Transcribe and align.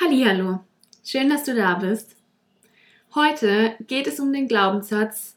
Hallo, 0.00 0.60
schön, 1.04 1.28
dass 1.28 1.42
du 1.42 1.56
da 1.56 1.74
bist. 1.74 2.14
Heute 3.16 3.74
geht 3.88 4.06
es 4.06 4.20
um 4.20 4.32
den 4.32 4.46
Glaubenssatz, 4.46 5.36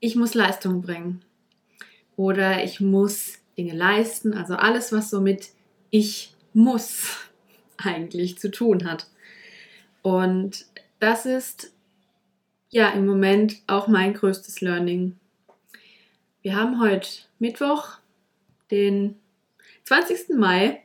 ich 0.00 0.16
muss 0.16 0.32
Leistung 0.32 0.80
bringen 0.80 1.22
oder 2.16 2.64
ich 2.64 2.80
muss 2.80 3.34
Dinge 3.58 3.74
leisten, 3.74 4.32
also 4.32 4.54
alles, 4.54 4.92
was 4.92 5.10
so 5.10 5.20
mit 5.20 5.50
ich 5.90 6.34
muss 6.54 7.28
eigentlich 7.76 8.38
zu 8.38 8.50
tun 8.50 8.90
hat. 8.90 9.08
Und 10.00 10.64
das 11.00 11.26
ist 11.26 11.74
ja 12.70 12.88
im 12.88 13.04
Moment 13.04 13.56
auch 13.66 13.88
mein 13.88 14.14
größtes 14.14 14.62
Learning. 14.62 15.18
Wir 16.40 16.56
haben 16.56 16.80
heute 16.80 17.10
Mittwoch, 17.38 17.98
den 18.70 19.16
20. 19.84 20.30
Mai 20.30 20.82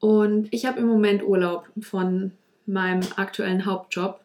und 0.00 0.48
ich 0.50 0.64
habe 0.64 0.80
im 0.80 0.86
Moment 0.86 1.22
Urlaub 1.22 1.70
von 1.80 2.32
meinem 2.66 3.06
aktuellen 3.16 3.66
Hauptjob 3.66 4.20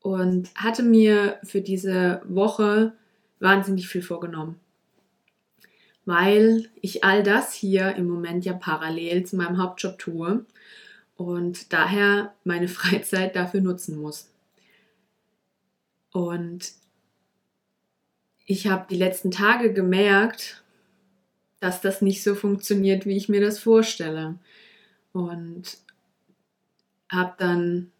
und 0.00 0.50
hatte 0.54 0.82
mir 0.82 1.38
für 1.42 1.62
diese 1.62 2.20
Woche 2.26 2.92
wahnsinnig 3.40 3.88
viel 3.88 4.02
vorgenommen. 4.02 4.60
Weil 6.04 6.68
ich 6.80 7.04
all 7.04 7.22
das 7.22 7.52
hier 7.52 7.94
im 7.94 8.08
Moment 8.08 8.44
ja 8.44 8.52
parallel 8.52 9.24
zu 9.24 9.36
meinem 9.36 9.58
Hauptjob 9.58 9.98
tue 9.98 10.44
und 11.16 11.72
daher 11.72 12.34
meine 12.44 12.68
Freizeit 12.76 13.34
dafür 13.36 13.60
nutzen 13.60 14.00
muss. 14.00 14.28
Und 16.12 16.72
ich 18.44 18.66
habe 18.66 18.86
die 18.90 18.96
letzten 18.96 19.30
Tage 19.30 19.72
gemerkt, 19.72 20.61
dass 21.62 21.80
das 21.80 22.02
nicht 22.02 22.24
so 22.24 22.34
funktioniert, 22.34 23.06
wie 23.06 23.16
ich 23.16 23.28
mir 23.28 23.40
das 23.40 23.60
vorstelle. 23.60 24.34
Und 25.12 25.78
habe 27.08 27.34
dann 27.38 27.92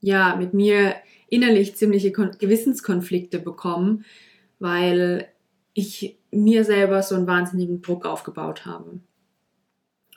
ja 0.00 0.36
mit 0.36 0.54
mir 0.54 0.94
innerlich 1.28 1.74
ziemliche 1.74 2.12
Gewissenskonflikte 2.12 3.40
bekommen, 3.40 4.04
weil 4.60 5.26
ich 5.72 6.16
mir 6.30 6.64
selber 6.64 7.02
so 7.02 7.16
einen 7.16 7.26
wahnsinnigen 7.26 7.82
Druck 7.82 8.06
aufgebaut 8.06 8.64
habe. 8.64 9.00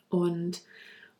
Und 0.10 0.62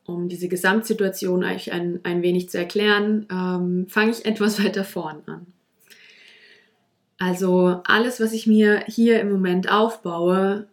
um 0.06 0.30
diese 0.30 0.50
Gesamtsituation 0.50 1.44
euch 1.44 1.72
ein, 1.72 2.02
ein 2.04 2.22
wenig 2.22 2.50
zu 2.50 2.60
erklären, 2.60 3.26
ähm, 3.32 3.88
fange 3.90 4.12
ich 4.12 4.26
etwas 4.28 4.64
weiter 4.64 4.84
vorn 4.84 5.24
an. 5.26 5.48
Also 7.18 7.82
alles, 7.84 8.20
was 8.20 8.32
ich 8.32 8.46
mir 8.46 8.84
hier 8.86 9.20
im 9.22 9.32
Moment 9.32 9.72
aufbaue, 9.72 10.68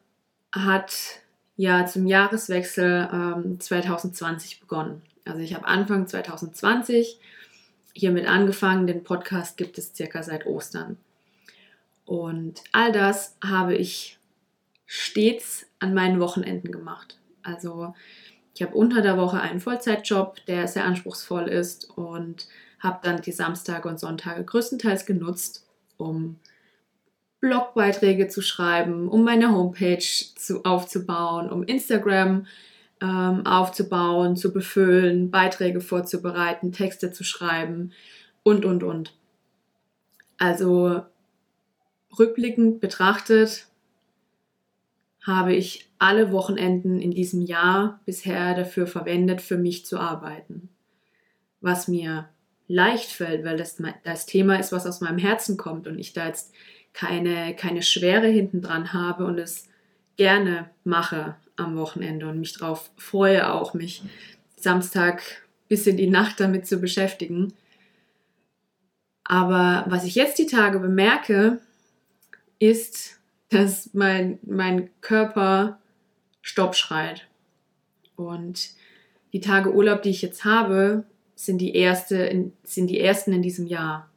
hat 0.55 1.21
ja 1.57 1.87
zum 1.87 2.07
Jahreswechsel 2.07 3.09
ähm, 3.13 3.61
2020 3.61 4.61
begonnen. 4.61 5.03
Also 5.25 5.41
ich 5.41 5.55
habe 5.55 5.67
Anfang 5.67 6.07
2020 6.07 7.19
hiermit 7.93 8.27
angefangen. 8.27 8.87
Den 8.87 9.05
Podcast 9.05 9.57
gibt 9.57 9.79
es 9.79 9.95
circa 9.95 10.23
seit 10.23 10.47
Ostern. 10.47 10.97
Und 12.05 12.63
all 12.73 12.93
das 12.93 13.37
habe 13.43 13.75
ich 13.75 14.19
stets 14.87 15.67
an 15.79 15.95
meinen 15.95 16.21
Wochenenden 16.21 16.71
gemacht. 16.71 17.19
Also 17.43 17.95
ich 18.55 18.63
habe 18.63 18.75
unter 18.75 19.01
der 19.01 19.17
Woche 19.17 19.41
einen 19.41 19.61
Vollzeitjob, 19.61 20.45
der 20.47 20.69
sehr 20.69 20.85
anspruchsvoll 20.85 21.49
ist 21.49 21.91
und 21.91 22.47
habe 22.79 23.01
dann 23.03 23.23
die 23.23 23.33
Samstage 23.33 23.89
und 23.89 23.99
Sonntage 23.99 24.45
größtenteils 24.45 25.07
genutzt, 25.07 25.67
um 25.97 26.39
Blogbeiträge 27.45 28.29
zu 28.29 28.41
schreiben, 28.41 29.07
um 29.07 29.23
meine 29.23 29.53
Homepage 29.53 29.99
zu, 29.99 30.65
aufzubauen, 30.65 31.51
um 31.51 31.63
Instagram 31.63 32.47
ähm, 33.03 33.45
aufzubauen, 33.45 34.35
zu 34.35 34.51
befüllen, 34.51 35.31
Beiträge 35.31 35.83
vorzubereiten, 35.83 36.73
Texte 36.73 37.13
zu 37.13 37.23
schreiben 37.23 37.93
und, 38.45 38.65
und, 38.65 38.83
und. 38.83 39.15
Also 40.39 41.03
rückblickend 42.19 42.81
betrachtet 42.81 43.67
habe 45.21 45.55
ich 45.55 45.91
alle 45.99 46.33
Wochenenden 46.33 46.99
in 46.99 47.11
diesem 47.11 47.43
Jahr 47.43 48.01
bisher 48.07 48.55
dafür 48.55 48.87
verwendet, 48.87 49.43
für 49.43 49.59
mich 49.59 49.85
zu 49.85 49.99
arbeiten. 49.99 50.71
Was 51.61 51.89
mir 51.89 52.31
leicht 52.69 53.11
fällt, 53.11 53.45
weil 53.45 53.59
das 53.59 53.77
das 54.03 54.25
Thema 54.25 54.59
ist, 54.59 54.73
was 54.73 54.87
aus 54.87 55.03
meinem 55.03 55.19
Herzen 55.19 55.59
kommt 55.59 55.87
und 55.87 55.99
ich 55.99 56.15
da 56.15 56.27
jetzt 56.27 56.55
keine, 56.95 57.55
keine 57.55 57.83
Schwere 57.83 58.29
hinten 58.29 58.63
dran 58.63 58.95
habe 58.95 59.27
und 59.27 59.39
es 59.39 59.69
gerne 60.17 60.71
mache 60.85 61.37
am 61.57 61.77
Wochenende 61.77 62.27
und 62.29 62.41
mich 62.41 62.55
darauf 62.55 62.91
freue, 62.97 63.53
auch 63.53 63.75
mich 63.75 64.03
Samstag 64.57 65.23
bis 65.69 65.87
in 65.87 65.97
die 65.97 66.07
Nacht 66.07 66.41
damit 66.41 66.67
zu 66.67 66.79
beschäftigen. 66.79 67.53
Aber 69.25 69.85
was 69.89 70.05
ich 70.05 70.15
jetzt 70.15 70.39
die 70.39 70.47
Tage 70.47 70.79
bemerke, 70.79 71.61
ist, 72.59 73.19
dass 73.49 73.93
mein, 73.93 74.39
mein 74.43 74.91
Körper 75.01 75.81
Stopp 76.43 76.77
schreit. 76.77 77.27
Und 78.17 78.71
die 79.33 79.41
Tage 79.41 79.73
Urlaub, 79.73 80.03
die 80.03 80.11
ich 80.11 80.23
jetzt 80.23 80.45
habe, 80.45 81.05
sind 81.35 81.59
die, 81.59 81.75
erste, 81.75 82.53
sind 82.63 82.89
die 82.89 83.01
ersten 83.01 83.33
in 83.33 83.43
diesem 83.43 83.67
Jahr. 83.67 84.11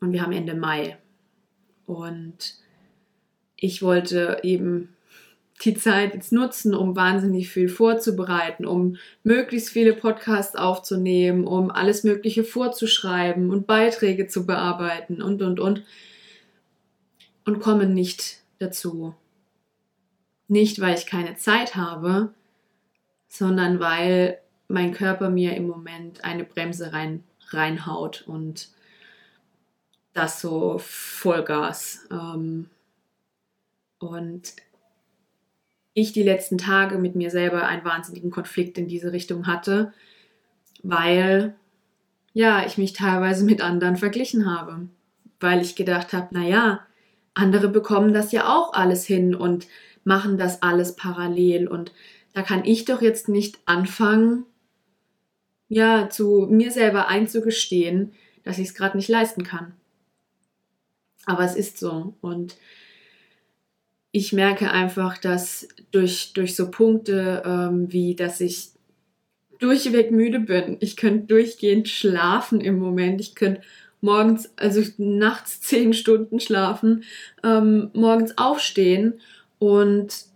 Und 0.00 0.12
wir 0.12 0.22
haben 0.22 0.32
Ende 0.32 0.54
Mai. 0.54 0.98
Und 1.86 2.54
ich 3.56 3.82
wollte 3.82 4.38
eben 4.42 4.88
die 5.64 5.74
Zeit 5.74 6.14
jetzt 6.14 6.32
nutzen, 6.32 6.74
um 6.74 6.96
wahnsinnig 6.96 7.48
viel 7.48 7.68
vorzubereiten, 7.68 8.66
um 8.66 8.96
möglichst 9.22 9.68
viele 9.68 9.92
Podcasts 9.92 10.56
aufzunehmen, 10.56 11.46
um 11.46 11.70
alles 11.70 12.02
Mögliche 12.02 12.42
vorzuschreiben 12.42 13.50
und 13.50 13.66
Beiträge 13.66 14.26
zu 14.26 14.46
bearbeiten 14.46 15.22
und, 15.22 15.42
und, 15.42 15.60
und. 15.60 15.84
Und 17.44 17.60
komme 17.60 17.86
nicht 17.86 18.38
dazu. 18.58 19.14
Nicht, 20.48 20.80
weil 20.80 20.96
ich 20.96 21.06
keine 21.06 21.36
Zeit 21.36 21.74
habe, 21.76 22.32
sondern 23.28 23.80
weil 23.80 24.38
mein 24.68 24.92
Körper 24.92 25.30
mir 25.30 25.56
im 25.56 25.66
Moment 25.66 26.24
eine 26.24 26.44
Bremse 26.44 26.92
rein, 26.92 27.24
reinhaut 27.50 28.24
und 28.26 28.68
das 30.12 30.40
so 30.40 30.78
Vollgas. 30.78 32.06
Ähm, 32.10 32.68
und 33.98 34.54
ich 35.94 36.12
die 36.12 36.22
letzten 36.22 36.58
Tage 36.58 36.98
mit 36.98 37.14
mir 37.14 37.30
selber 37.30 37.66
einen 37.66 37.84
wahnsinnigen 37.84 38.30
Konflikt 38.30 38.78
in 38.78 38.88
diese 38.88 39.12
Richtung 39.12 39.46
hatte, 39.46 39.92
weil 40.82 41.54
ja, 42.32 42.64
ich 42.66 42.78
mich 42.78 42.94
teilweise 42.94 43.44
mit 43.44 43.60
anderen 43.60 43.96
verglichen 43.96 44.50
habe, 44.50 44.88
weil 45.38 45.60
ich 45.60 45.76
gedacht 45.76 46.12
habe, 46.12 46.34
naja, 46.34 46.80
andere 47.34 47.68
bekommen 47.68 48.14
das 48.14 48.32
ja 48.32 48.48
auch 48.48 48.72
alles 48.72 49.04
hin 49.06 49.34
und 49.34 49.66
machen 50.04 50.38
das 50.38 50.62
alles 50.62 50.96
parallel 50.96 51.68
und 51.68 51.92
da 52.32 52.42
kann 52.42 52.64
ich 52.64 52.86
doch 52.86 53.02
jetzt 53.02 53.28
nicht 53.28 53.58
anfangen, 53.66 54.46
ja, 55.68 56.08
zu 56.08 56.46
mir 56.50 56.70
selber 56.70 57.08
einzugestehen, 57.08 58.12
dass 58.44 58.58
ich 58.58 58.68
es 58.68 58.74
gerade 58.74 58.96
nicht 58.96 59.08
leisten 59.08 59.44
kann. 59.44 59.74
Aber 61.26 61.44
es 61.44 61.54
ist 61.54 61.78
so. 61.78 62.14
Und 62.20 62.56
ich 64.10 64.32
merke 64.32 64.70
einfach, 64.70 65.18
dass 65.18 65.68
durch, 65.90 66.32
durch 66.34 66.54
so 66.54 66.70
Punkte 66.70 67.42
ähm, 67.44 67.92
wie, 67.92 68.14
dass 68.14 68.40
ich 68.40 68.70
durchweg 69.58 70.10
müde 70.10 70.40
bin. 70.40 70.76
Ich 70.80 70.96
könnte 70.96 71.26
durchgehend 71.26 71.88
schlafen 71.88 72.60
im 72.60 72.78
Moment. 72.78 73.20
Ich 73.20 73.34
könnte 73.34 73.62
morgens, 74.00 74.50
also 74.56 74.82
nachts 74.98 75.60
zehn 75.62 75.94
Stunden 75.94 76.40
schlafen, 76.40 77.04
ähm, 77.42 77.90
morgens 77.94 78.36
aufstehen 78.36 79.20
und 79.58 80.26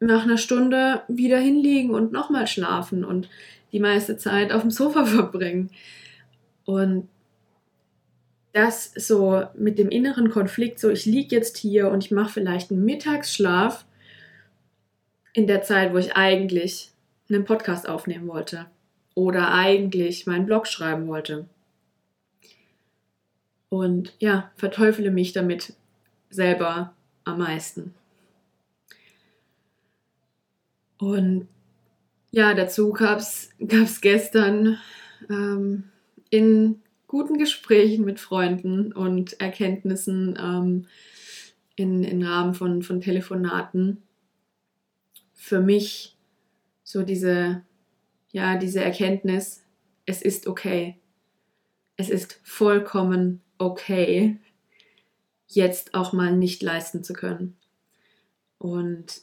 nach 0.00 0.22
einer 0.24 0.38
Stunde 0.38 1.02
wieder 1.08 1.38
hinlegen 1.38 1.90
und 1.90 2.12
nochmal 2.12 2.46
schlafen 2.46 3.04
und 3.04 3.28
die 3.72 3.80
meiste 3.80 4.16
Zeit 4.16 4.52
auf 4.52 4.62
dem 4.62 4.70
Sofa 4.70 5.04
verbringen. 5.06 5.70
Und 6.64 7.08
das 8.52 8.92
so 8.94 9.44
mit 9.54 9.78
dem 9.78 9.88
inneren 9.88 10.30
Konflikt, 10.30 10.78
so 10.78 10.90
ich 10.90 11.06
liege 11.06 11.34
jetzt 11.34 11.56
hier 11.56 11.90
und 11.90 12.04
ich 12.04 12.10
mache 12.10 12.32
vielleicht 12.32 12.70
einen 12.70 12.84
Mittagsschlaf 12.84 13.86
in 15.32 15.46
der 15.46 15.62
Zeit, 15.62 15.92
wo 15.92 15.98
ich 15.98 16.16
eigentlich 16.16 16.90
einen 17.28 17.44
Podcast 17.44 17.88
aufnehmen 17.88 18.28
wollte 18.28 18.66
oder 19.14 19.54
eigentlich 19.54 20.26
meinen 20.26 20.46
Blog 20.46 20.66
schreiben 20.66 21.06
wollte. 21.08 21.46
Und 23.70 24.14
ja, 24.18 24.50
verteufele 24.56 25.10
mich 25.10 25.32
damit 25.32 25.72
selber 26.28 26.92
am 27.24 27.38
meisten. 27.38 27.94
Und 30.98 31.48
ja, 32.32 32.52
dazu 32.52 32.92
gab 32.92 33.18
es 33.18 33.50
gestern 34.02 34.78
ähm, 35.30 35.84
in 36.28 36.81
guten 37.12 37.36
Gesprächen 37.36 38.06
mit 38.06 38.20
Freunden 38.20 38.90
und 38.90 39.38
Erkenntnissen 39.38 40.34
ähm, 40.42 40.86
in, 41.76 42.04
im 42.04 42.22
Rahmen 42.22 42.54
von, 42.54 42.82
von 42.82 43.02
Telefonaten 43.02 44.02
für 45.34 45.60
mich 45.60 46.16
so 46.84 47.02
diese, 47.02 47.64
ja, 48.30 48.56
diese 48.56 48.82
Erkenntnis, 48.82 49.62
es 50.06 50.22
ist 50.22 50.46
okay. 50.46 50.96
Es 51.98 52.08
ist 52.08 52.40
vollkommen 52.44 53.42
okay, 53.58 54.38
jetzt 55.48 55.92
auch 55.92 56.14
mal 56.14 56.34
nicht 56.34 56.62
leisten 56.62 57.04
zu 57.04 57.12
können. 57.12 57.58
Und 58.56 59.20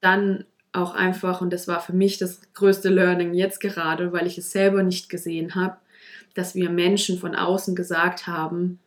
dann 0.00 0.46
auch 0.72 0.94
einfach, 0.94 1.42
und 1.42 1.52
das 1.52 1.68
war 1.68 1.82
für 1.82 1.92
mich 1.92 2.16
das 2.16 2.40
größte 2.54 2.88
Learning 2.88 3.34
jetzt 3.34 3.60
gerade, 3.60 4.14
weil 4.14 4.26
ich 4.26 4.38
es 4.38 4.52
selber 4.52 4.82
nicht 4.82 5.10
gesehen 5.10 5.54
habe, 5.54 5.76
dass 6.36 6.54
wir 6.54 6.68
Menschen 6.68 7.18
von 7.18 7.34
außen 7.34 7.74
gesagt 7.74 8.26
haben, 8.26 8.78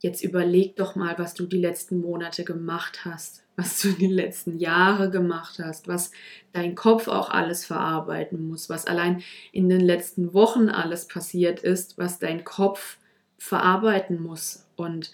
jetzt 0.00 0.24
überleg 0.24 0.76
doch 0.76 0.96
mal, 0.96 1.18
was 1.18 1.34
du 1.34 1.44
die 1.44 1.58
letzten 1.58 2.00
Monate 2.00 2.42
gemacht 2.42 3.04
hast, 3.04 3.42
was 3.54 3.82
du 3.82 3.92
die 3.92 4.06
letzten 4.06 4.58
Jahre 4.58 5.10
gemacht 5.10 5.60
hast, 5.62 5.88
was 5.88 6.10
dein 6.54 6.74
Kopf 6.74 7.06
auch 7.06 7.28
alles 7.28 7.66
verarbeiten 7.66 8.48
muss, 8.48 8.70
was 8.70 8.86
allein 8.86 9.22
in 9.52 9.68
den 9.68 9.82
letzten 9.82 10.32
Wochen 10.32 10.70
alles 10.70 11.06
passiert 11.06 11.60
ist, 11.60 11.98
was 11.98 12.18
dein 12.18 12.44
Kopf 12.44 12.96
verarbeiten 13.36 14.22
muss. 14.22 14.64
Und 14.76 15.12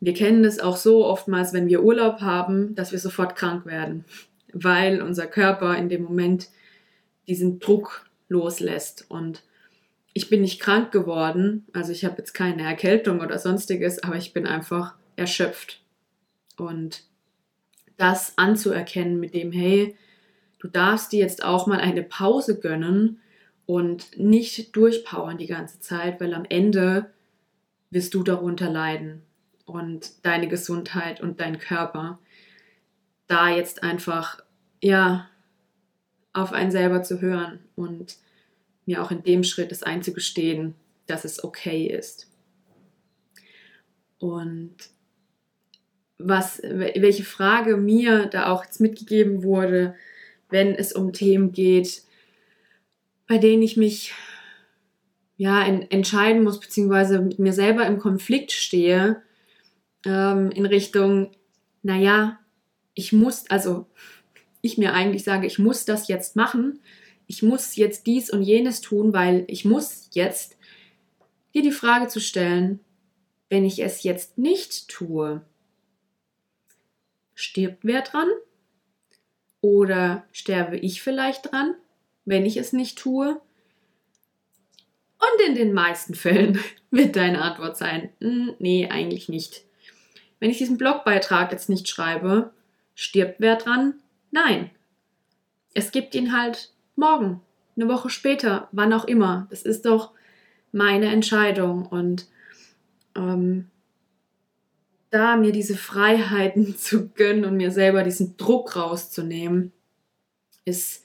wir 0.00 0.14
kennen 0.14 0.44
es 0.44 0.58
auch 0.58 0.76
so 0.76 1.06
oftmals, 1.06 1.52
wenn 1.52 1.68
wir 1.68 1.84
Urlaub 1.84 2.20
haben, 2.20 2.74
dass 2.74 2.90
wir 2.90 2.98
sofort 2.98 3.36
krank 3.36 3.66
werden, 3.66 4.04
weil 4.52 5.00
unser 5.00 5.28
Körper 5.28 5.76
in 5.76 5.88
dem 5.88 6.02
Moment 6.02 6.48
diesen 7.28 7.60
Druck 7.60 8.04
loslässt. 8.28 9.06
Und 9.08 9.44
ich 10.18 10.28
bin 10.28 10.40
nicht 10.40 10.60
krank 10.60 10.90
geworden, 10.90 11.64
also 11.72 11.92
ich 11.92 12.04
habe 12.04 12.16
jetzt 12.18 12.32
keine 12.32 12.64
Erkältung 12.64 13.20
oder 13.20 13.38
sonstiges, 13.38 14.02
aber 14.02 14.16
ich 14.16 14.32
bin 14.32 14.48
einfach 14.48 14.96
erschöpft. 15.14 15.80
Und 16.56 17.04
das 17.98 18.36
anzuerkennen 18.36 19.20
mit 19.20 19.32
dem, 19.32 19.52
hey, 19.52 19.96
du 20.58 20.66
darfst 20.66 21.12
dir 21.12 21.20
jetzt 21.20 21.44
auch 21.44 21.68
mal 21.68 21.78
eine 21.78 22.02
Pause 22.02 22.58
gönnen 22.58 23.20
und 23.64 24.18
nicht 24.18 24.74
durchpowern 24.74 25.38
die 25.38 25.46
ganze 25.46 25.78
Zeit, 25.78 26.20
weil 26.20 26.34
am 26.34 26.44
Ende 26.48 27.12
wirst 27.90 28.12
du 28.12 28.24
darunter 28.24 28.68
leiden 28.68 29.22
und 29.66 30.26
deine 30.26 30.48
Gesundheit 30.48 31.20
und 31.20 31.38
dein 31.38 31.60
Körper. 31.60 32.18
Da 33.28 33.50
jetzt 33.50 33.84
einfach, 33.84 34.42
ja, 34.82 35.28
auf 36.32 36.52
einen 36.52 36.72
selber 36.72 37.04
zu 37.04 37.20
hören 37.20 37.60
und 37.76 38.16
mir 38.88 39.02
auch 39.02 39.10
in 39.10 39.22
dem 39.22 39.44
Schritt 39.44 39.70
es 39.70 39.82
einzugestehen, 39.82 40.74
dass 41.06 41.26
es 41.26 41.44
okay 41.44 41.86
ist. 41.86 42.26
Und 44.18 44.74
was, 46.16 46.62
welche 46.64 47.22
Frage 47.22 47.76
mir 47.76 48.26
da 48.26 48.50
auch 48.50 48.64
jetzt 48.64 48.80
mitgegeben 48.80 49.42
wurde, 49.42 49.94
wenn 50.48 50.74
es 50.74 50.94
um 50.94 51.12
Themen 51.12 51.52
geht, 51.52 52.02
bei 53.26 53.36
denen 53.36 53.62
ich 53.62 53.76
mich 53.76 54.14
ja 55.36 55.62
entscheiden 55.66 56.42
muss, 56.42 56.58
beziehungsweise 56.58 57.20
mit 57.20 57.38
mir 57.38 57.52
selber 57.52 57.86
im 57.86 57.98
Konflikt 57.98 58.52
stehe, 58.52 59.22
ähm, 60.06 60.50
in 60.50 60.64
Richtung, 60.64 61.30
naja, 61.82 62.40
ich 62.94 63.12
muss, 63.12 63.48
also 63.50 63.86
ich 64.62 64.78
mir 64.78 64.94
eigentlich 64.94 65.24
sage, 65.24 65.46
ich 65.46 65.58
muss 65.58 65.84
das 65.84 66.08
jetzt 66.08 66.36
machen, 66.36 66.80
ich 67.28 67.42
muss 67.42 67.76
jetzt 67.76 68.06
dies 68.06 68.30
und 68.30 68.42
jenes 68.42 68.80
tun, 68.80 69.12
weil 69.12 69.44
ich 69.48 69.64
muss 69.64 70.08
jetzt 70.12 70.56
dir 71.54 71.62
die 71.62 71.72
Frage 71.72 72.08
zu 72.08 72.20
stellen, 72.20 72.80
wenn 73.50 73.64
ich 73.64 73.80
es 73.80 74.02
jetzt 74.02 74.38
nicht 74.38 74.88
tue, 74.88 75.44
stirbt 77.34 77.84
wer 77.84 78.00
dran? 78.02 78.28
Oder 79.60 80.24
sterbe 80.32 80.78
ich 80.78 81.02
vielleicht 81.02 81.52
dran, 81.52 81.74
wenn 82.24 82.46
ich 82.46 82.56
es 82.56 82.72
nicht 82.72 82.98
tue? 82.98 83.40
Und 85.18 85.46
in 85.46 85.54
den 85.54 85.74
meisten 85.74 86.14
Fällen 86.14 86.58
wird 86.90 87.14
deine 87.14 87.42
Antwort 87.42 87.76
sein, 87.76 88.10
hm, 88.20 88.54
nee, 88.58 88.88
eigentlich 88.88 89.28
nicht. 89.28 89.64
Wenn 90.40 90.50
ich 90.50 90.58
diesen 90.58 90.78
Blogbeitrag 90.78 91.52
jetzt 91.52 91.68
nicht 91.68 91.88
schreibe, 91.88 92.52
stirbt 92.94 93.36
wer 93.38 93.56
dran? 93.56 94.00
Nein. 94.30 94.70
Es 95.74 95.90
gibt 95.90 96.14
ihn 96.14 96.36
halt 96.36 96.72
morgen, 96.98 97.40
eine 97.76 97.88
Woche 97.88 98.10
später, 98.10 98.68
wann 98.72 98.92
auch 98.92 99.04
immer. 99.04 99.46
Das 99.50 99.62
ist 99.62 99.86
doch 99.86 100.12
meine 100.72 101.06
Entscheidung. 101.06 101.86
Und 101.86 102.26
ähm, 103.16 103.70
da 105.10 105.36
mir 105.36 105.52
diese 105.52 105.76
Freiheiten 105.76 106.76
zu 106.76 107.08
gönnen 107.08 107.44
und 107.44 107.56
mir 107.56 107.70
selber 107.70 108.02
diesen 108.02 108.36
Druck 108.36 108.76
rauszunehmen, 108.76 109.72
ist 110.64 111.04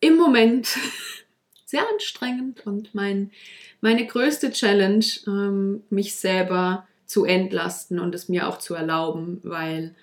im 0.00 0.16
Moment 0.16 0.78
sehr 1.64 1.82
anstrengend 1.92 2.66
und 2.66 2.94
mein, 2.94 3.32
meine 3.80 4.06
größte 4.06 4.52
Challenge, 4.52 5.04
ähm, 5.26 5.82
mich 5.90 6.14
selber 6.14 6.86
zu 7.06 7.24
entlasten 7.24 7.98
und 7.98 8.14
es 8.14 8.28
mir 8.28 8.48
auch 8.48 8.58
zu 8.58 8.74
erlauben, 8.74 9.40
weil 9.42 9.94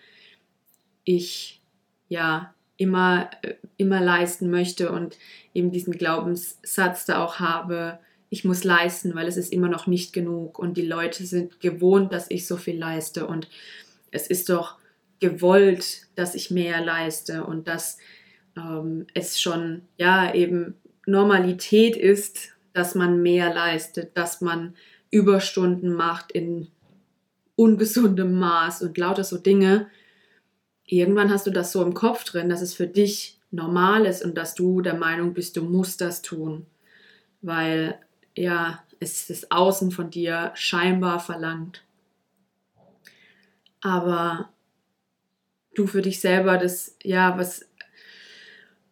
ich 1.04 1.62
ja 2.10 2.54
immer, 2.82 3.30
äh, 3.44 3.54
immer 3.78 4.02
leisten 4.02 4.50
möchte 4.50 4.92
und 4.92 5.18
eben 5.54 5.72
diesen 5.72 5.94
Glaubenssatz 5.94 7.06
da 7.06 7.24
auch 7.24 7.40
habe, 7.40 8.00
ich 8.30 8.44
muss 8.44 8.64
leisten, 8.64 9.14
weil 9.14 9.28
es 9.28 9.38
ist 9.38 9.54
immer 9.54 9.70
noch 9.70 9.88
nicht 9.88 10.14
genug 10.14 10.58
und 10.58 10.78
die 10.78 10.86
Leute 10.86 11.26
sind 11.26 11.60
gewohnt, 11.60 12.12
dass 12.12 12.32
ich 12.32 12.48
so 12.48 12.58
viel 12.58 12.78
leiste 12.78 13.28
und 13.28 13.50
es 14.10 14.28
ist 14.28 14.50
doch 14.50 14.78
gewollt, 15.20 16.08
dass 16.16 16.34
ich 16.34 16.50
mehr 16.50 16.84
leiste 16.84 17.44
und 17.44 17.68
dass 17.68 17.98
ähm, 18.58 19.06
es 19.14 19.40
schon 19.40 19.84
ja 19.98 20.34
eben 20.34 20.76
Normalität 21.06 21.96
ist, 21.96 22.54
dass 22.74 22.96
man 22.96 23.22
mehr 23.22 23.54
leistet, 23.54 24.18
dass 24.18 24.42
man 24.42 24.76
Überstunden 25.12 25.94
macht 25.94 26.32
in 26.32 26.70
ungesundem 27.56 28.40
Maß 28.40 28.82
und 28.82 28.98
lauter 28.98 29.24
so 29.24 29.38
Dinge, 29.38 29.88
irgendwann 30.92 31.32
hast 31.32 31.48
du 31.48 31.52
das 31.52 31.72
so 31.72 31.82
im 31.84 31.94
Kopf 31.94 32.26
drin, 32.26 32.50
dass 32.50 32.62
es 32.62 32.74
für 32.74 32.88
dich 32.88 33.40
normal 33.50 34.06
ist 34.06 34.24
und 34.24 34.38
dass 34.38 34.56
du 34.56 34.82
der 34.82 34.96
Meinung 34.96 35.34
bist, 35.34 35.56
du 35.56 35.64
musst 35.64 36.02
das 36.02 36.22
tun, 36.22 36.66
weil 37.42 37.98
ja, 38.36 38.84
es 39.00 39.28
das 39.28 39.52
Außen 39.52 39.92
von 39.92 40.10
dir 40.10 40.52
scheinbar 40.54 41.20
verlangt. 41.20 41.84
Aber 43.82 44.50
du 45.74 45.88
für 45.88 46.02
dich 46.02 46.20
selber 46.20 46.58
das, 46.58 46.98
ja, 47.04 47.38
was, 47.38 47.66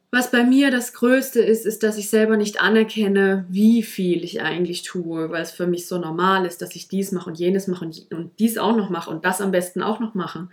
was 0.09 0.31
bei 0.31 0.43
mir 0.43 0.71
das 0.71 0.93
Größte 0.93 1.41
ist, 1.41 1.65
ist, 1.65 1.83
dass 1.83 1.97
ich 1.97 2.09
selber 2.09 2.37
nicht 2.37 2.61
anerkenne, 2.61 3.45
wie 3.49 3.83
viel 3.83 4.23
ich 4.23 4.41
eigentlich 4.41 4.83
tue, 4.83 5.29
weil 5.29 5.43
es 5.43 5.51
für 5.51 5.67
mich 5.67 5.85
so 5.85 5.99
normal 5.99 6.45
ist, 6.45 6.61
dass 6.61 6.75
ich 6.75 6.87
dies 6.87 7.11
mache 7.11 7.29
und 7.29 7.37
jenes 7.37 7.67
mache 7.67 7.85
und, 7.85 8.11
und 8.11 8.39
dies 8.39 8.57
auch 8.57 8.75
noch 8.75 8.89
mache 8.89 9.09
und 9.09 9.25
das 9.25 9.41
am 9.41 9.51
besten 9.51 9.83
auch 9.83 9.99
noch 9.99 10.15
mache 10.15 10.47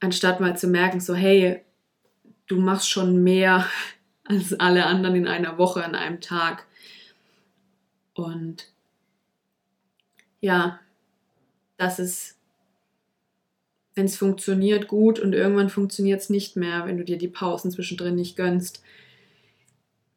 anstatt 0.00 0.40
mal 0.40 0.56
zu 0.56 0.68
merken, 0.68 1.00
so 1.00 1.14
hey, 1.14 1.60
du 2.46 2.56
machst 2.60 2.90
schon 2.90 3.22
mehr 3.22 3.66
als 4.24 4.58
alle 4.58 4.86
anderen 4.86 5.16
in 5.16 5.26
einer 5.26 5.58
Woche, 5.58 5.84
an 5.84 5.94
einem 5.94 6.20
Tag. 6.20 6.66
Und 8.14 8.70
ja, 10.40 10.80
das 11.76 11.98
ist, 11.98 12.38
wenn 13.94 14.06
es 14.06 14.16
funktioniert, 14.16 14.88
gut 14.88 15.18
und 15.18 15.32
irgendwann 15.32 15.70
funktioniert 15.70 16.20
es 16.20 16.30
nicht 16.30 16.56
mehr, 16.56 16.86
wenn 16.86 16.98
du 16.98 17.04
dir 17.04 17.16
die 17.16 17.28
Pausen 17.28 17.70
zwischendrin 17.70 18.16
nicht 18.16 18.36
gönnst. 18.36 18.82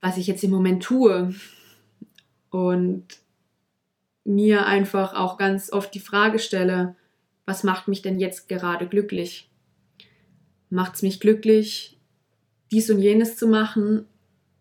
Was 0.01 0.17
ich 0.17 0.27
jetzt 0.27 0.43
im 0.43 0.51
Moment 0.51 0.83
tue. 0.83 1.33
Und 2.50 3.05
mir 4.23 4.65
einfach 4.65 5.13
auch 5.13 5.38
ganz 5.38 5.71
oft 5.71 5.93
die 5.93 6.00
Frage 6.00 6.39
stelle, 6.39 6.95
was 7.45 7.63
macht 7.63 7.88
mich 7.88 8.01
denn 8.01 8.19
jetzt 8.19 8.50
gerade 8.50 8.88
glücklich? 8.88 9.50
Macht 10.72 10.96
es 10.96 11.01
mich 11.04 11.20
glücklich, 11.20 11.98
dies 12.72 12.90
und 12.90 13.00
jenes 13.00 13.38
zu 13.38 13.48
machen 13.48 14.06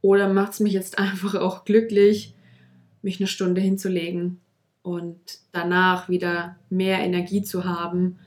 oder 0.02 0.28
macht 0.28 0.52
es 0.52 0.60
mich 0.60 0.74
jetzt 0.74 0.98
einfach 0.98 1.34
auch 1.36 1.64
glücklich, 1.64 2.34
mich 3.02 3.18
eine 3.18 3.28
Stunde 3.28 3.62
hinzulegen 3.62 4.40
und 4.82 5.18
danach 5.52 6.08
wieder 6.08 6.56
mehr 6.68 6.98
Energie 6.98 7.42
zu 7.42 7.64
haben 7.64 8.18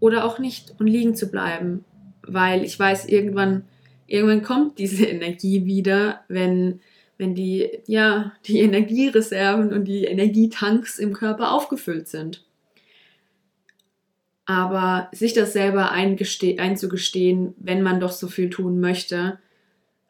oder 0.00 0.24
auch 0.24 0.38
nicht 0.38 0.74
und 0.80 0.86
liegen 0.86 1.14
zu 1.14 1.30
bleiben, 1.30 1.84
weil 2.22 2.64
ich 2.64 2.78
weiß, 2.78 3.06
irgendwann, 3.06 3.64
irgendwann 4.06 4.42
kommt 4.42 4.78
diese 4.78 5.04
Energie 5.06 5.66
wieder, 5.66 6.24
wenn, 6.28 6.80
wenn 7.18 7.34
die, 7.34 7.68
ja, 7.86 8.32
die 8.46 8.60
Energiereserven 8.60 9.72
und 9.72 9.84
die 9.84 10.04
Energietanks 10.04 10.98
im 10.98 11.12
Körper 11.12 11.52
aufgefüllt 11.52 12.08
sind. 12.08 12.44
Aber 14.50 15.08
sich 15.12 15.32
das 15.32 15.52
selber 15.52 15.92
einzugestehen, 15.92 17.54
wenn 17.56 17.82
man 17.82 18.00
doch 18.00 18.10
so 18.10 18.26
viel 18.26 18.50
tun 18.50 18.80
möchte, 18.80 19.38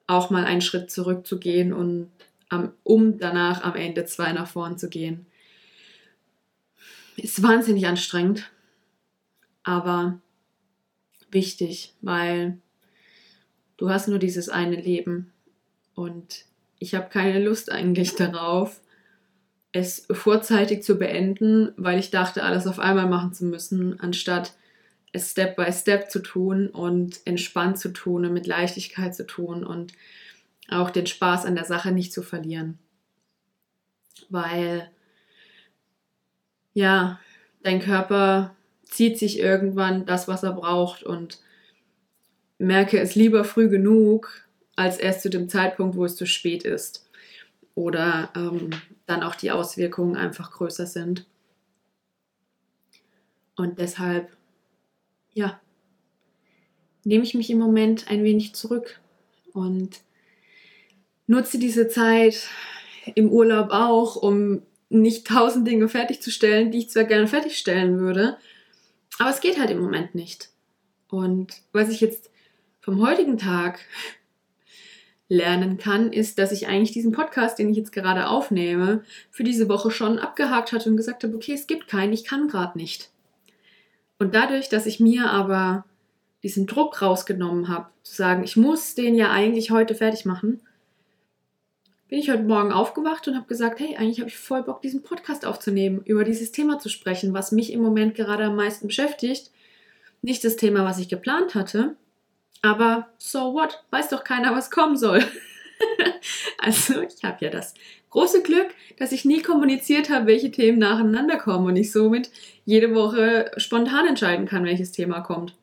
auch 0.06 0.30
mal 0.30 0.46
einen 0.46 0.62
Schritt 0.62 0.90
zurückzugehen 0.90 1.74
und 1.74 2.10
am, 2.48 2.72
um 2.82 3.18
danach 3.18 3.62
am 3.62 3.74
Ende 3.74 4.06
zwei 4.06 4.32
nach 4.32 4.48
vorn 4.48 4.78
zu 4.78 4.88
gehen, 4.88 5.26
ist 7.18 7.42
wahnsinnig 7.42 7.86
anstrengend, 7.86 8.50
aber 9.62 10.18
wichtig, 11.30 11.92
weil 12.00 12.56
du 13.76 13.90
hast 13.90 14.08
nur 14.08 14.18
dieses 14.18 14.48
eine 14.48 14.80
Leben 14.80 15.34
und 15.94 16.46
ich 16.78 16.94
habe 16.94 17.10
keine 17.10 17.44
Lust 17.44 17.70
eigentlich 17.70 18.14
darauf, 18.14 18.80
es 19.72 20.06
vorzeitig 20.10 20.82
zu 20.82 20.98
beenden, 20.98 21.72
weil 21.76 21.98
ich 21.98 22.10
dachte, 22.10 22.42
alles 22.42 22.66
auf 22.66 22.78
einmal 22.78 23.06
machen 23.06 23.32
zu 23.32 23.44
müssen, 23.44 24.00
anstatt 24.00 24.54
es 25.12 25.30
Step 25.30 25.56
by 25.56 25.72
Step 25.72 26.10
zu 26.10 26.20
tun 26.20 26.68
und 26.68 27.20
entspannt 27.24 27.78
zu 27.78 27.92
tun 27.92 28.24
und 28.24 28.32
mit 28.32 28.46
Leichtigkeit 28.46 29.14
zu 29.14 29.26
tun 29.26 29.64
und 29.64 29.92
auch 30.68 30.90
den 30.90 31.06
Spaß 31.06 31.46
an 31.46 31.54
der 31.54 31.64
Sache 31.64 31.92
nicht 31.92 32.12
zu 32.12 32.22
verlieren. 32.22 32.78
Weil, 34.28 34.90
ja, 36.74 37.20
dein 37.62 37.80
Körper 37.80 38.54
zieht 38.84 39.18
sich 39.18 39.38
irgendwann 39.38 40.06
das, 40.06 40.28
was 40.28 40.42
er 40.42 40.52
braucht 40.52 41.02
und 41.02 41.38
merke 42.58 42.98
es 43.00 43.14
lieber 43.14 43.44
früh 43.44 43.68
genug, 43.68 44.44
als 44.76 44.98
erst 44.98 45.22
zu 45.22 45.30
dem 45.30 45.48
Zeitpunkt, 45.48 45.96
wo 45.96 46.04
es 46.04 46.16
zu 46.16 46.26
spät 46.26 46.64
ist. 46.64 47.09
Oder 47.80 48.28
ähm, 48.36 48.68
dann 49.06 49.22
auch 49.22 49.34
die 49.34 49.50
Auswirkungen 49.50 50.14
einfach 50.14 50.50
größer 50.50 50.86
sind. 50.86 51.26
Und 53.56 53.78
deshalb, 53.78 54.36
ja, 55.32 55.58
nehme 57.04 57.24
ich 57.24 57.32
mich 57.32 57.48
im 57.48 57.58
Moment 57.58 58.10
ein 58.10 58.22
wenig 58.22 58.54
zurück 58.54 59.00
und 59.54 60.02
nutze 61.26 61.58
diese 61.58 61.88
Zeit 61.88 62.50
im 63.14 63.30
Urlaub 63.30 63.70
auch, 63.70 64.16
um 64.16 64.60
nicht 64.90 65.26
tausend 65.26 65.66
Dinge 65.66 65.88
fertigzustellen, 65.88 66.70
die 66.70 66.80
ich 66.80 66.90
zwar 66.90 67.04
gerne 67.04 67.28
fertigstellen 67.28 67.98
würde, 67.98 68.36
aber 69.18 69.30
es 69.30 69.40
geht 69.40 69.58
halt 69.58 69.70
im 69.70 69.80
Moment 69.80 70.14
nicht. 70.14 70.50
Und 71.08 71.54
was 71.72 71.88
ich 71.88 72.02
jetzt 72.02 72.30
vom 72.82 73.00
heutigen 73.00 73.38
Tag 73.38 73.80
lernen 75.30 75.78
kann, 75.78 76.12
ist, 76.12 76.38
dass 76.38 76.50
ich 76.50 76.66
eigentlich 76.66 76.90
diesen 76.90 77.12
Podcast, 77.12 77.58
den 77.58 77.70
ich 77.70 77.76
jetzt 77.76 77.92
gerade 77.92 78.28
aufnehme, 78.28 79.04
für 79.30 79.44
diese 79.44 79.68
Woche 79.68 79.90
schon 79.92 80.18
abgehakt 80.18 80.72
hatte 80.72 80.90
und 80.90 80.96
gesagt 80.96 81.22
habe, 81.22 81.34
okay, 81.34 81.52
es 81.54 81.68
gibt 81.68 81.86
keinen, 81.86 82.12
ich 82.12 82.24
kann 82.24 82.48
gerade 82.48 82.76
nicht. 82.76 83.10
Und 84.18 84.34
dadurch, 84.34 84.68
dass 84.68 84.86
ich 84.86 84.98
mir 84.98 85.30
aber 85.30 85.84
diesen 86.42 86.66
Druck 86.66 87.00
rausgenommen 87.00 87.68
habe, 87.68 87.86
zu 88.02 88.16
sagen, 88.16 88.42
ich 88.42 88.56
muss 88.56 88.96
den 88.96 89.14
ja 89.14 89.30
eigentlich 89.30 89.70
heute 89.70 89.94
fertig 89.94 90.24
machen, 90.24 90.60
bin 92.08 92.18
ich 92.18 92.28
heute 92.28 92.42
Morgen 92.42 92.72
aufgewacht 92.72 93.28
und 93.28 93.36
habe 93.36 93.46
gesagt, 93.46 93.78
hey, 93.78 93.96
eigentlich 93.96 94.18
habe 94.18 94.28
ich 94.28 94.36
voll 94.36 94.64
Bock, 94.64 94.82
diesen 94.82 95.04
Podcast 95.04 95.46
aufzunehmen, 95.46 96.02
über 96.04 96.24
dieses 96.24 96.50
Thema 96.50 96.80
zu 96.80 96.88
sprechen, 96.88 97.32
was 97.32 97.52
mich 97.52 97.72
im 97.72 97.80
Moment 97.80 98.16
gerade 98.16 98.44
am 98.44 98.56
meisten 98.56 98.88
beschäftigt. 98.88 99.52
Nicht 100.22 100.42
das 100.42 100.56
Thema, 100.56 100.84
was 100.84 100.98
ich 100.98 101.08
geplant 101.08 101.54
hatte, 101.54 101.94
aber 102.62 103.08
so 103.18 103.54
what? 103.54 103.82
Weiß 103.90 104.08
doch 104.08 104.24
keiner, 104.24 104.54
was 104.54 104.70
kommen 104.70 104.96
soll. 104.96 105.24
also 106.58 107.02
ich 107.02 107.24
habe 107.24 107.44
ja 107.44 107.50
das 107.50 107.74
große 108.10 108.42
Glück, 108.42 108.68
dass 108.98 109.12
ich 109.12 109.24
nie 109.24 109.42
kommuniziert 109.42 110.10
habe, 110.10 110.26
welche 110.26 110.50
Themen 110.50 110.78
nacheinander 110.78 111.38
kommen 111.38 111.66
und 111.66 111.76
ich 111.76 111.92
somit 111.92 112.30
jede 112.64 112.94
Woche 112.94 113.50
spontan 113.56 114.06
entscheiden 114.06 114.46
kann, 114.46 114.64
welches 114.64 114.92
Thema 114.92 115.20
kommt. 115.20 115.56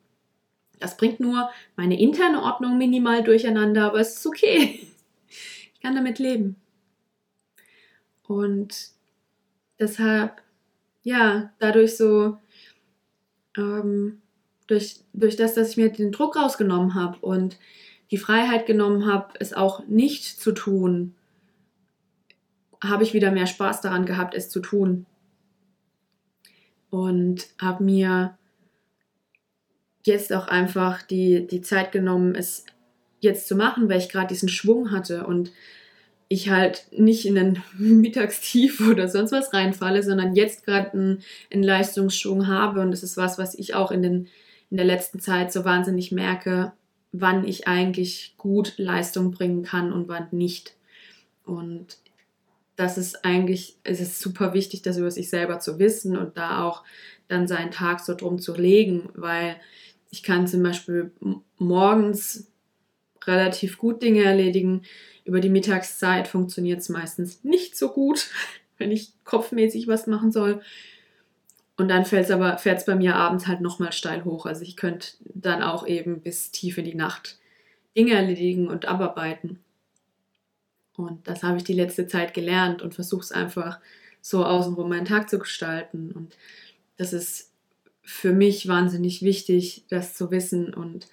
Das 0.80 0.96
bringt 0.96 1.20
nur 1.20 1.50
meine 1.76 1.98
interne 1.98 2.42
Ordnung 2.42 2.78
minimal 2.78 3.22
durcheinander, 3.22 3.84
aber 3.84 4.00
es 4.00 4.16
ist 4.16 4.26
okay. 4.26 4.80
Ich 5.74 5.82
kann 5.82 5.94
damit 5.94 6.18
leben. 6.18 6.56
Und 8.26 8.90
deshalb, 9.78 10.42
ja, 11.04 11.52
dadurch 11.60 11.96
so 11.96 12.36
ähm, 13.56 14.20
durch, 14.68 15.00
durch 15.12 15.34
das, 15.34 15.54
dass 15.54 15.70
ich 15.70 15.76
mir 15.76 15.88
den 15.88 16.12
Druck 16.12 16.36
rausgenommen 16.36 16.94
habe 16.94 17.18
und 17.20 17.58
die 18.10 18.18
Freiheit 18.18 18.66
genommen 18.66 19.06
habe, 19.06 19.34
es 19.40 19.52
auch 19.52 19.86
nicht 19.86 20.40
zu 20.40 20.52
tun, 20.52 21.14
habe 22.82 23.02
ich 23.02 23.12
wieder 23.12 23.32
mehr 23.32 23.46
Spaß 23.46 23.80
daran 23.80 24.06
gehabt, 24.06 24.34
es 24.34 24.48
zu 24.48 24.60
tun. 24.60 25.06
Und 26.90 27.48
habe 27.60 27.84
mir 27.84 28.38
jetzt 30.04 30.32
auch 30.32 30.46
einfach 30.46 31.02
die, 31.02 31.46
die 31.46 31.60
Zeit 31.60 31.92
genommen, 31.92 32.34
es 32.34 32.64
jetzt 33.20 33.48
zu 33.48 33.56
machen, 33.56 33.88
weil 33.88 33.98
ich 33.98 34.08
gerade 34.08 34.28
diesen 34.28 34.48
Schwung 34.48 34.90
hatte 34.90 35.26
und 35.26 35.50
ich 36.28 36.50
halt 36.50 36.86
nicht 36.92 37.26
in 37.26 37.36
ein 37.36 37.62
Mittagstief 37.78 38.86
oder 38.86 39.08
sonst 39.08 39.32
was 39.32 39.52
reinfalle, 39.52 40.02
sondern 40.02 40.34
jetzt 40.34 40.64
gerade 40.64 40.92
einen, 40.92 41.22
einen 41.52 41.62
Leistungsschwung 41.62 42.46
habe. 42.46 42.80
Und 42.80 42.90
das 42.90 43.02
ist 43.02 43.16
was, 43.16 43.38
was 43.38 43.54
ich 43.54 43.74
auch 43.74 43.90
in 43.90 44.02
den 44.02 44.28
in 44.70 44.76
der 44.76 44.86
letzten 44.86 45.20
Zeit 45.20 45.52
so 45.52 45.64
wahnsinnig 45.64 46.12
merke, 46.12 46.72
wann 47.12 47.46
ich 47.46 47.66
eigentlich 47.66 48.34
gut 48.36 48.74
Leistung 48.76 49.30
bringen 49.30 49.62
kann 49.62 49.92
und 49.92 50.08
wann 50.08 50.28
nicht. 50.30 50.76
Und 51.44 51.98
das 52.76 52.98
ist 52.98 53.24
eigentlich, 53.24 53.76
es 53.82 54.00
ist 54.00 54.20
super 54.20 54.54
wichtig, 54.54 54.82
das 54.82 54.98
über 54.98 55.10
sich 55.10 55.30
selber 55.30 55.58
zu 55.58 55.78
wissen 55.78 56.16
und 56.16 56.36
da 56.36 56.64
auch 56.64 56.84
dann 57.26 57.48
seinen 57.48 57.70
Tag 57.70 58.00
so 58.00 58.14
drum 58.14 58.38
zu 58.38 58.54
legen, 58.54 59.08
weil 59.14 59.56
ich 60.10 60.22
kann 60.22 60.46
zum 60.46 60.62
Beispiel 60.62 61.10
morgens 61.58 62.50
relativ 63.26 63.78
gut 63.78 64.02
Dinge 64.02 64.24
erledigen. 64.24 64.82
Über 65.24 65.40
die 65.40 65.50
Mittagszeit 65.50 66.28
funktioniert 66.28 66.80
es 66.80 66.88
meistens 66.88 67.44
nicht 67.44 67.76
so 67.76 67.90
gut, 67.90 68.28
wenn 68.78 68.90
ich 68.90 69.12
kopfmäßig 69.24 69.88
was 69.88 70.06
machen 70.06 70.32
soll. 70.32 70.62
Und 71.78 71.88
dann 71.88 72.04
fällt 72.04 72.24
es 72.24 72.30
aber, 72.32 72.58
fährt 72.58 72.78
es 72.78 72.86
bei 72.86 72.96
mir 72.96 73.14
abends 73.14 73.46
halt 73.46 73.60
nochmal 73.60 73.92
steil 73.92 74.24
hoch. 74.24 74.46
Also 74.46 74.62
ich 74.62 74.76
könnte 74.76 75.12
dann 75.20 75.62
auch 75.62 75.86
eben 75.86 76.20
bis 76.20 76.50
tief 76.50 76.76
in 76.76 76.84
die 76.84 76.96
Nacht 76.96 77.38
Dinge 77.96 78.14
erledigen 78.14 78.68
und 78.68 78.86
abarbeiten. 78.86 79.60
Und 80.96 81.28
das 81.28 81.44
habe 81.44 81.56
ich 81.56 81.64
die 81.64 81.74
letzte 81.74 82.08
Zeit 82.08 82.34
gelernt 82.34 82.82
und 82.82 82.96
versuche 82.96 83.22
es 83.22 83.30
einfach 83.30 83.78
so 84.20 84.44
außenrum 84.44 84.88
meinen 84.88 85.04
Tag 85.04 85.30
zu 85.30 85.38
gestalten. 85.38 86.10
Und 86.10 86.36
das 86.96 87.12
ist 87.12 87.52
für 88.02 88.32
mich 88.32 88.66
wahnsinnig 88.66 89.22
wichtig, 89.22 89.84
das 89.88 90.14
zu 90.14 90.32
wissen 90.32 90.74
und 90.74 91.06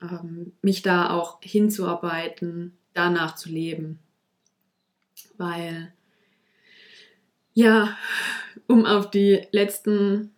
ähm, 0.00 0.52
mich 0.62 0.80
da 0.80 1.10
auch 1.10 1.38
hinzuarbeiten, 1.42 2.78
danach 2.94 3.34
zu 3.34 3.50
leben. 3.50 3.98
Weil, 5.36 5.92
ja, 7.52 7.94
um 8.68 8.86
auf 8.86 9.10
die 9.10 9.42
letzten 9.50 10.30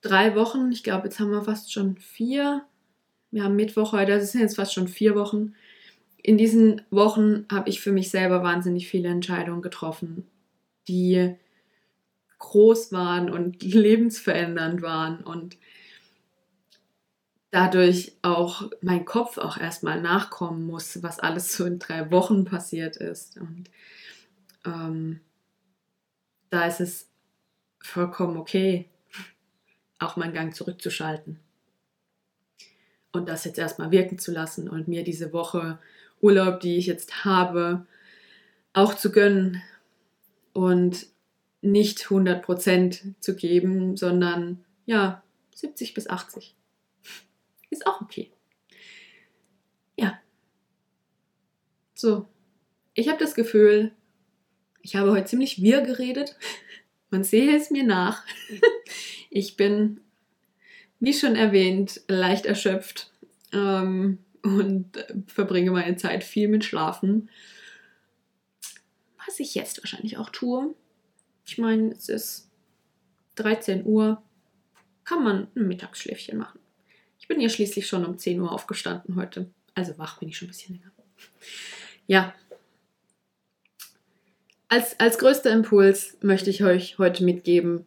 drei 0.00 0.34
Wochen, 0.34 0.72
ich 0.72 0.82
glaube, 0.82 1.08
jetzt 1.08 1.20
haben 1.20 1.32
wir 1.32 1.42
fast 1.42 1.72
schon 1.72 1.98
vier, 1.98 2.64
wir 3.30 3.44
haben 3.44 3.56
Mittwoch 3.56 3.92
heute, 3.92 4.12
das 4.12 4.32
sind 4.32 4.40
jetzt 4.40 4.56
fast 4.56 4.72
schon 4.72 4.88
vier 4.88 5.14
Wochen. 5.14 5.54
In 6.22 6.38
diesen 6.38 6.82
Wochen 6.90 7.46
habe 7.52 7.68
ich 7.68 7.80
für 7.80 7.92
mich 7.92 8.10
selber 8.10 8.42
wahnsinnig 8.42 8.88
viele 8.88 9.08
Entscheidungen 9.08 9.62
getroffen, 9.62 10.26
die 10.88 11.36
groß 12.38 12.92
waren 12.92 13.30
und 13.30 13.62
lebensverändernd 13.62 14.80
waren 14.80 15.22
und 15.22 15.58
dadurch 17.50 18.16
auch 18.22 18.70
mein 18.80 19.04
Kopf 19.04 19.38
auch 19.38 19.58
erstmal 19.58 20.00
nachkommen 20.00 20.66
muss, 20.66 21.02
was 21.02 21.18
alles 21.18 21.52
so 21.52 21.64
in 21.66 21.78
drei 21.78 22.10
Wochen 22.10 22.44
passiert 22.44 22.96
ist. 22.96 23.38
Und 23.38 23.70
ähm, 24.64 25.20
da 26.48 26.66
ist 26.66 26.80
es 26.80 27.09
vollkommen 27.80 28.36
okay, 28.36 28.88
auch 29.98 30.16
meinen 30.16 30.34
Gang 30.34 30.54
zurückzuschalten. 30.54 31.38
Und 33.12 33.28
das 33.28 33.44
jetzt 33.44 33.58
erstmal 33.58 33.90
wirken 33.90 34.18
zu 34.18 34.32
lassen 34.32 34.68
und 34.68 34.88
mir 34.88 35.02
diese 35.02 35.32
Woche 35.32 35.78
Urlaub, 36.20 36.60
die 36.60 36.76
ich 36.76 36.86
jetzt 36.86 37.24
habe, 37.24 37.86
auch 38.72 38.94
zu 38.94 39.10
gönnen 39.10 39.62
und 40.52 41.06
nicht 41.62 42.00
100% 42.06 43.14
zu 43.20 43.36
geben, 43.36 43.96
sondern 43.96 44.64
ja, 44.86 45.22
70 45.54 45.94
bis 45.94 46.08
80. 46.08 46.54
Ist 47.70 47.86
auch 47.86 48.00
okay. 48.00 48.30
Ja. 49.96 50.18
So. 51.94 52.26
Ich 52.94 53.08
habe 53.08 53.18
das 53.18 53.34
Gefühl, 53.34 53.92
ich 54.82 54.96
habe 54.96 55.12
heute 55.12 55.26
ziemlich 55.26 55.62
wirr 55.62 55.82
geredet. 55.82 56.36
Man 57.10 57.24
sehe 57.24 57.56
es 57.56 57.70
mir 57.70 57.84
nach. 57.84 58.24
Ich 59.32 59.56
bin, 59.56 60.00
wie 60.98 61.14
schon 61.14 61.36
erwähnt, 61.36 62.00
leicht 62.08 62.46
erschöpft 62.46 63.12
ähm, 63.52 64.18
und 64.42 64.88
verbringe 65.28 65.70
meine 65.70 65.94
Zeit 65.94 66.24
viel 66.24 66.48
mit 66.48 66.64
Schlafen. 66.64 67.30
Was 69.24 69.38
ich 69.38 69.54
jetzt 69.54 69.80
wahrscheinlich 69.80 70.18
auch 70.18 70.30
tue. 70.30 70.74
Ich 71.46 71.58
meine, 71.58 71.92
es 71.92 72.08
ist 72.08 72.50
13 73.36 73.86
Uhr. 73.86 74.20
Kann 75.04 75.22
man 75.22 75.46
ein 75.54 75.68
Mittagsschläfchen 75.68 76.36
machen. 76.36 76.58
Ich 77.20 77.28
bin 77.28 77.40
ja 77.40 77.48
schließlich 77.48 77.86
schon 77.86 78.04
um 78.04 78.18
10 78.18 78.40
Uhr 78.40 78.50
aufgestanden 78.50 79.14
heute. 79.14 79.48
Also 79.76 79.96
wach 79.96 80.18
bin 80.18 80.28
ich 80.28 80.36
schon 80.36 80.48
ein 80.48 80.50
bisschen 80.50 80.74
länger. 80.74 80.90
Ja, 82.08 82.34
als, 84.70 84.98
als 85.00 85.18
größter 85.18 85.50
Impuls 85.50 86.16
möchte 86.22 86.48
ich 86.48 86.62
euch 86.62 86.96
heute 86.98 87.24
mitgeben, 87.24 87.84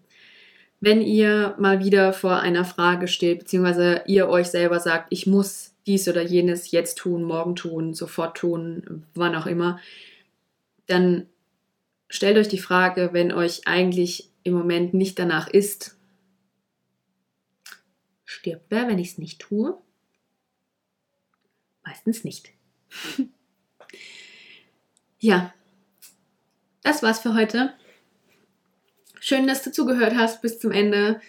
wenn 0.82 1.02
ihr 1.02 1.56
mal 1.58 1.80
wieder 1.80 2.12
vor 2.12 2.42
einer 2.42 2.66
Frage 2.66 3.08
steht, 3.08 3.40
beziehungsweise 3.40 4.04
ihr 4.06 4.28
euch 4.28 4.48
selber 4.48 4.82
sagt, 4.82 5.08
ich 5.10 5.26
muss 5.26 5.74
dies 5.88 6.10
oder 6.10 6.22
jenes 6.22 6.72
jetzt 6.72 6.98
tun, 6.98 7.24
morgen 7.24 7.56
tun, 7.56 7.94
sofort 7.94 8.38
tun, 8.38 9.06
wann 9.16 9.34
auch 9.36 9.46
immer, 9.46 9.80
dann 10.86 11.28
stellt 12.10 12.38
euch 12.38 12.50
die 12.50 12.60
Frage, 12.60 13.12
wenn 13.14 13.32
euch 13.32 13.66
eigentlich 13.66 14.30
im 14.44 14.54
Moment 14.54 14.94
nicht 14.94 15.18
danach 15.18 15.48
ist, 15.48 15.98
stirbt 18.26 18.66
wer, 18.68 18.90
wenn 18.90 19.00
ich 19.00 19.12
es 19.12 19.18
nicht 19.18 19.40
tue? 19.40 19.78
Meistens 21.86 22.26
nicht. 22.26 22.50
ja, 25.20 25.54
das 26.84 27.02
war's 27.02 27.20
für 27.20 27.34
heute. 27.34 27.74
Schön, 29.20 29.48
dass 29.48 29.64
du 29.64 29.72
zugehört 29.72 30.16
hast 30.16 30.42
bis 30.42 30.60
zum 30.60 30.72
Ende. 30.72 31.22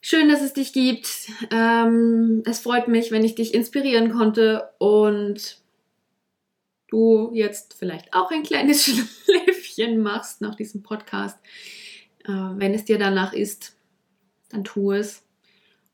Schön, 0.00 0.28
dass 0.28 0.40
es 0.40 0.54
dich 0.54 0.72
gibt. 0.72 1.08
Ähm, 1.50 2.42
es 2.46 2.60
freut 2.60 2.88
mich, 2.88 3.10
wenn 3.10 3.24
ich 3.24 3.34
dich 3.34 3.54
inspirieren 3.54 4.12
konnte 4.12 4.70
und 4.78 5.58
du 6.88 7.30
jetzt 7.34 7.74
vielleicht 7.74 8.12
auch 8.12 8.30
ein 8.30 8.42
kleines 8.42 8.84
Schläfchen 9.24 10.02
machst 10.02 10.40
nach 10.40 10.54
diesem 10.54 10.82
Podcast. 10.82 11.38
Äh, 12.24 12.32
wenn 12.32 12.74
es 12.74 12.84
dir 12.84 12.98
danach 12.98 13.32
ist, 13.32 13.76
dann 14.48 14.64
tu 14.64 14.92
es. 14.92 15.22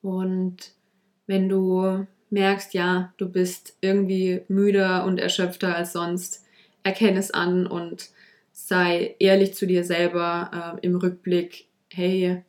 Und 0.03 0.73
wenn 1.27 1.49
du 1.49 2.07
merkst, 2.31 2.75
ja, 2.75 3.13
du 3.17 3.29
bist 3.29 3.77
irgendwie 3.81 4.43
müder 4.49 5.05
und 5.05 5.19
erschöpfter 5.19 5.75
als 5.75 5.93
sonst, 5.93 6.45
erkenne 6.83 7.19
es 7.19 7.31
an 7.31 7.67
und 7.67 8.11
sei 8.59 9.15
ehrlich 9.21 9.55
zu 9.55 9.67
dir 9.67 9.85
selber 9.85 10.79
äh, 10.83 10.87
im 10.87 10.97
Rückblick, 10.97 11.69
hey, 11.93 12.43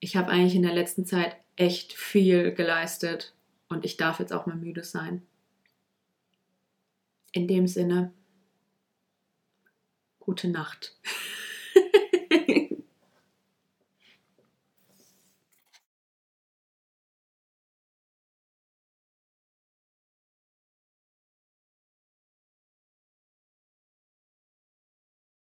ich 0.00 0.16
habe 0.16 0.28
eigentlich 0.28 0.56
in 0.56 0.62
der 0.62 0.74
letzten 0.74 1.06
Zeit 1.06 1.36
echt 1.54 1.92
viel 1.92 2.52
geleistet 2.52 3.32
und 3.68 3.84
ich 3.84 3.96
darf 3.96 4.18
jetzt 4.18 4.32
auch 4.32 4.46
mal 4.46 4.56
müde 4.56 4.82
sein. 4.82 5.22
In 7.30 7.46
dem 7.46 7.68
Sinne, 7.68 8.12
gute 10.18 10.48
Nacht. 10.48 10.98